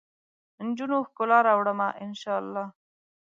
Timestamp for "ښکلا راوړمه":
1.07-1.87